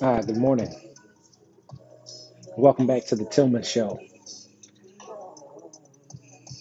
[0.00, 0.74] Hi, good morning.
[2.56, 4.00] Welcome back to the Tillman Show.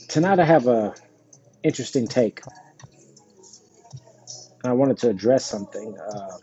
[0.09, 0.95] Tonight I have a
[1.63, 2.41] interesting take.
[4.65, 6.37] I wanted to address something, uh,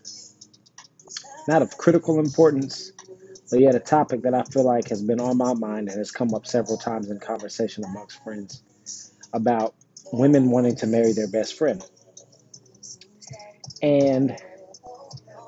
[1.49, 2.93] not of critical importance,
[3.51, 6.11] but yet a topic that I feel like has been on my mind and has
[6.13, 8.63] come up several times in conversation amongst friends
[9.33, 9.75] about
[10.13, 11.85] women wanting to marry their best friend.
[13.83, 14.37] And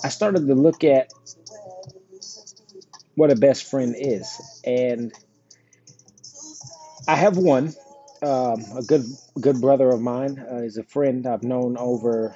[0.02, 1.10] I started to look at
[3.14, 5.12] what a best friend is, and
[7.06, 7.74] I have one,
[8.22, 9.04] um, a good
[9.40, 10.38] good brother of mine.
[10.38, 12.34] Uh, he's a friend I've known over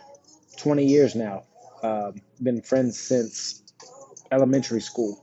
[0.59, 1.45] 20 years now.
[1.83, 3.63] Um, been friends since
[4.31, 5.23] elementary school.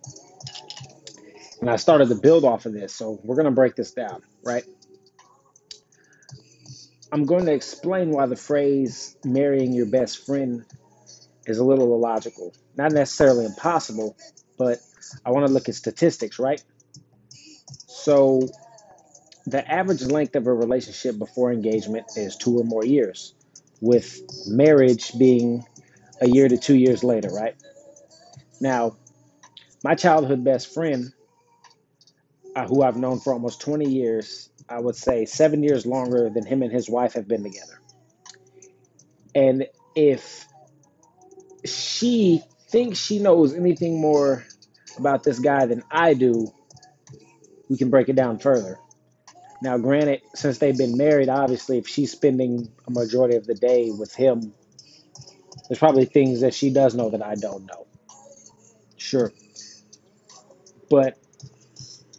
[1.62, 2.94] And I started to build off of this.
[2.94, 4.64] So we're going to break this down, right?
[7.12, 10.66] I'm going to explain why the phrase marrying your best friend
[11.46, 12.54] is a little illogical.
[12.76, 14.18] Not necessarily impossible,
[14.58, 14.80] but
[15.26, 16.62] I want to look at statistics, right?
[17.88, 18.42] So
[19.46, 23.34] the average length of a relationship before engagement is two or more years,
[23.82, 25.64] with marriage being
[26.22, 27.56] a year to two years later, right?
[28.60, 28.98] Now,
[29.84, 31.14] my childhood best friend
[32.56, 36.46] uh, who I've known for almost 20 years, I would say seven years longer than
[36.46, 37.80] him and his wife have been together.
[39.34, 40.48] And if
[41.66, 44.46] she thinks she knows anything more
[44.98, 46.52] about this guy than I do,
[47.70, 48.80] we can break it down further.
[49.62, 53.90] Now, granted, since they've been married, obviously, if she's spending a majority of the day
[53.92, 54.54] with him,
[55.68, 57.88] there's probably things that she does know that I don't know.
[58.98, 59.32] Sure.
[60.90, 61.18] But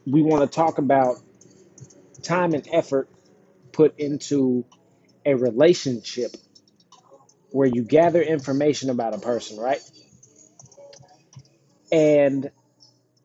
[0.06, 1.18] we want to talk about
[2.26, 3.08] time and effort
[3.72, 4.64] put into
[5.24, 6.36] a relationship
[7.50, 9.80] where you gather information about a person, right?
[11.92, 12.50] And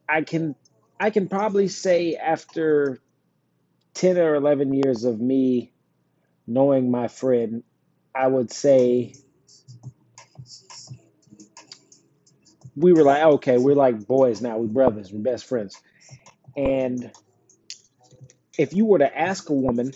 [0.08, 0.56] I can
[1.00, 3.00] I can probably say after
[3.96, 5.74] 10 or 11 years of me
[6.46, 7.64] knowing my friend,
[8.14, 9.16] I would say
[12.76, 15.76] we were like, oh, okay, we're like boys now, we're brothers, we're best friends.
[16.56, 17.12] And
[18.58, 19.94] if you were to ask a woman,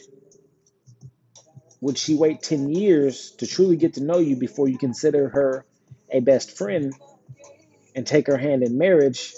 [1.81, 5.65] would she wait 10 years to truly get to know you before you consider her
[6.09, 6.93] a best friend
[7.95, 9.33] and take her hand in marriage?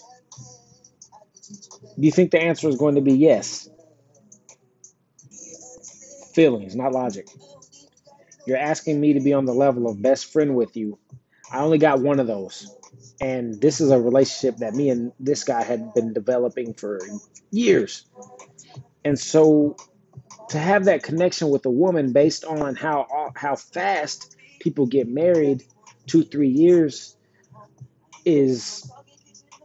[2.00, 3.70] Do you think the answer is going to be yes?
[6.34, 7.28] Feelings, not logic.
[8.46, 11.00] You're asking me to be on the level of best friend with you.
[11.52, 12.74] I only got one of those.
[13.20, 17.00] And this is a relationship that me and this guy had been developing for
[17.52, 18.06] years.
[19.08, 19.78] And so
[20.50, 25.64] to have that connection with a woman based on how how fast people get married,
[26.08, 27.16] two, three years
[28.26, 28.92] is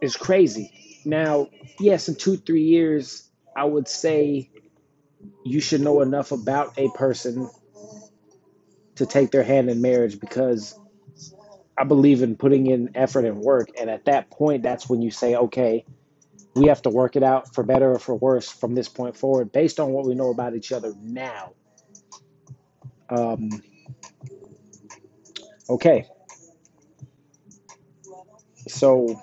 [0.01, 1.03] is crazy.
[1.05, 1.49] Now,
[1.81, 4.49] yes, in two, three years, I would say
[5.45, 7.51] you should know enough about a person
[8.95, 10.79] to take their hand in marriage because
[11.77, 13.71] I believe in putting in effort and work.
[13.77, 15.85] And at that point, that's when you say, okay,
[16.55, 19.53] we have to work it out for better or for worse from this point forward
[19.53, 21.53] based on what we know about each other now.
[23.09, 23.63] Um,
[25.69, 26.07] okay,
[28.69, 29.21] so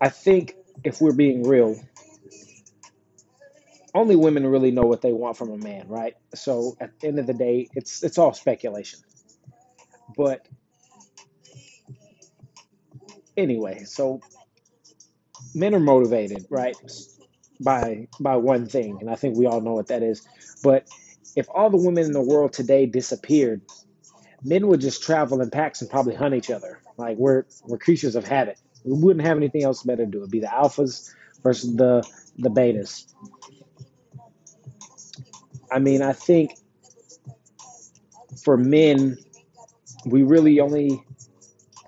[0.00, 1.80] I think if we're being real,
[3.94, 6.14] only women really know what they want from a man, right?
[6.34, 9.00] So at the end of the day, it's it's all speculation.
[10.16, 10.46] But
[13.36, 14.20] anyway, so
[15.54, 16.76] men are motivated, right,
[17.60, 20.26] by by one thing, and I think we all know what that is.
[20.62, 20.88] But
[21.36, 23.62] if all the women in the world today disappeared,
[24.44, 26.80] men would just travel in packs and probably hunt each other.
[26.96, 28.58] Like we're we're creatures of habit.
[28.84, 30.18] We wouldn't have anything else better to do.
[30.18, 31.12] It'd be the alphas
[31.42, 32.02] versus the
[32.38, 33.06] the betas.
[35.70, 36.52] I mean, I think
[38.44, 39.16] for men,
[40.04, 41.02] we really only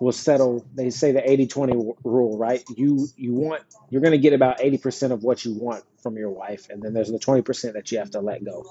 [0.00, 0.64] will settle.
[0.74, 1.74] They say the eighty twenty
[2.04, 2.62] rule, right?
[2.76, 6.30] You you want you're going to get about 80% of what you want from your
[6.30, 8.64] wife, and then there's the 20% that you have to let go.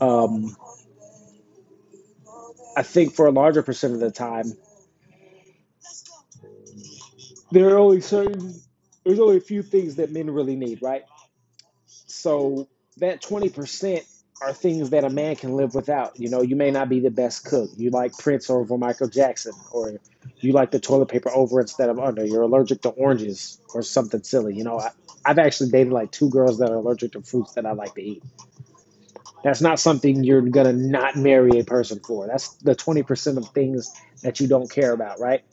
[0.00, 0.56] Um,
[2.76, 4.52] I think for a larger percent of the time,
[7.50, 8.54] there are only certain
[9.04, 11.04] there's only a few things that men really need, right?
[11.94, 12.68] So
[12.98, 14.04] that 20%
[14.40, 16.18] are things that a man can live without.
[16.18, 17.70] You know, you may not be the best cook.
[17.76, 20.00] You like Prince over Michael Jackson, or
[20.38, 22.24] you like the toilet paper over instead of under.
[22.24, 24.54] You're allergic to oranges or something silly.
[24.54, 24.90] You know, I,
[25.24, 28.02] I've actually dated like two girls that are allergic to fruits that I like to
[28.02, 28.22] eat.
[29.42, 32.26] That's not something you're gonna not marry a person for.
[32.26, 33.92] That's the 20% of things
[34.22, 35.44] that you don't care about, right?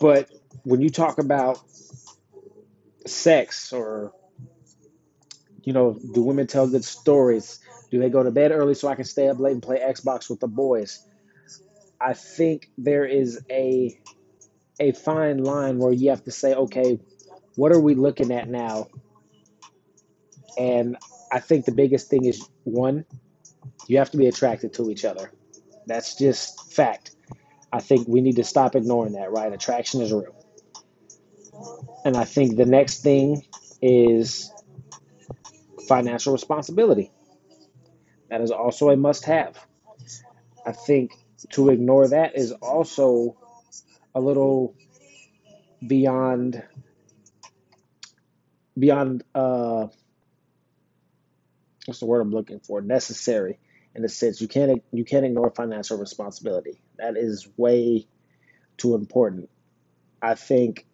[0.00, 0.28] But
[0.64, 1.60] when you talk about
[3.06, 4.12] sex or,
[5.64, 7.60] you know, do women tell good stories?
[7.90, 10.28] Do they go to bed early so I can stay up late and play Xbox
[10.30, 11.06] with the boys?
[12.00, 13.98] I think there is a
[14.80, 16.98] a fine line where you have to say, okay,
[17.54, 18.88] what are we looking at now?
[20.58, 20.96] And
[21.30, 23.04] I think the biggest thing is one,
[23.86, 25.30] you have to be attracted to each other.
[25.86, 27.14] That's just fact.
[27.72, 29.52] I think we need to stop ignoring that, right?
[29.52, 30.34] Attraction is real.
[32.04, 33.44] And I think the next thing
[33.80, 34.50] is
[35.88, 37.10] financial responsibility.
[38.30, 39.58] That is also a must have.
[40.66, 41.12] I think
[41.50, 43.36] to ignore that is also
[44.14, 44.74] a little
[45.86, 46.62] beyond
[48.78, 49.86] beyond uh
[51.84, 52.80] what's the word I'm looking for?
[52.80, 53.58] Necessary
[53.94, 54.40] in a sense.
[54.40, 56.80] You can't you can't ignore financial responsibility.
[56.98, 58.06] That is way
[58.76, 59.50] too important.
[60.22, 60.86] I think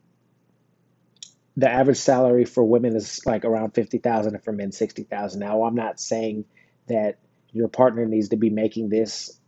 [1.56, 5.40] the average salary for women is like around 50,000 and for men 60,000.
[5.40, 6.44] Now, I'm not saying
[6.88, 7.18] that
[7.52, 9.38] your partner needs to be making this,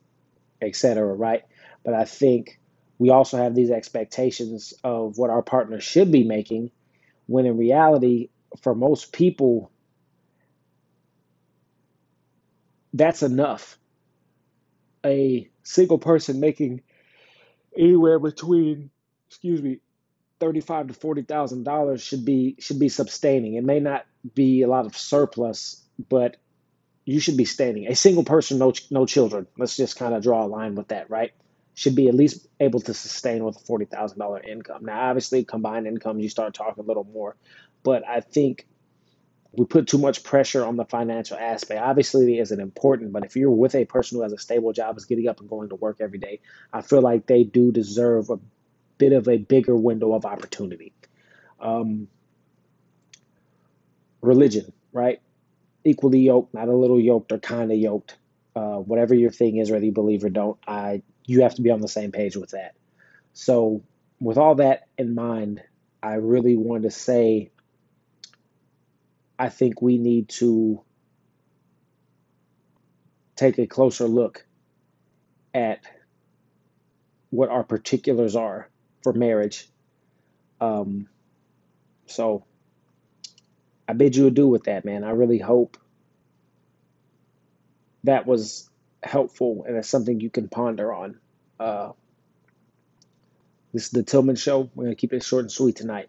[0.61, 1.43] etc., right?
[1.85, 2.59] But I think
[2.99, 6.71] we also have these expectations of what our partner should be making
[7.27, 8.31] when in reality
[8.63, 9.71] for most people
[12.95, 13.79] that's enough.
[15.05, 16.83] A single person making
[17.77, 18.91] anywhere between
[19.29, 19.81] excuse me
[20.43, 23.55] thirty-five to forty thousand dollars should be should be sustaining.
[23.55, 24.05] It may not
[24.35, 26.37] be a lot of surplus, but
[27.05, 27.87] you should be standing.
[27.87, 29.47] A single person, no no children.
[29.57, 31.31] Let's just kind of draw a line with that, right?
[31.75, 34.85] Should be at least able to sustain with a forty thousand dollar income.
[34.85, 37.37] Now, obviously, combined income, you start talking a little more,
[37.85, 38.67] but I think
[39.53, 41.81] we put too much pressure on the financial aspect.
[41.81, 44.97] Obviously, it isn't important, but if you're with a person who has a stable job,
[44.97, 46.41] is getting up and going to work every day,
[46.73, 48.41] I feel like they do deserve a
[49.03, 50.93] bit of a bigger window of opportunity.
[51.59, 52.07] Um,
[54.21, 55.21] religion, right?
[55.85, 58.17] Equally yoked, not a little yoked or kind of yoked.
[58.55, 61.71] Uh, whatever your thing is, whether you believe or don't, I you have to be
[61.71, 62.77] on the same page with that.
[63.33, 63.83] So,
[64.21, 65.61] with all that in mind,
[66.01, 67.51] I really want to say
[69.37, 70.81] I think we need to
[73.35, 74.47] take a closer look
[75.55, 75.81] at
[77.31, 78.69] what our particulars are
[79.03, 79.69] for marriage.
[80.61, 81.09] Um,
[82.07, 82.45] so
[83.89, 85.05] I bid you adieu with that, man.
[85.05, 85.77] I really hope
[88.05, 88.69] that was
[89.03, 91.19] helpful and it's something you can ponder on.
[91.59, 91.93] Uh,
[93.73, 94.71] this is the Tillman Show.
[94.75, 96.09] We're going to keep it short and sweet tonight.